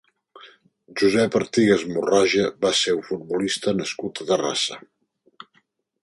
[1.01, 4.79] Josep Artigas Morraja va ser un futbolista nascut a Terrassa.